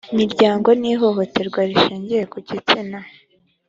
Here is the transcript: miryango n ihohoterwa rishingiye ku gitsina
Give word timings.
miryango 0.19 0.69
n 0.79 0.83
ihohoterwa 0.93 1.59
rishingiye 1.69 2.23
ku 2.31 2.37
gitsina 2.47 2.99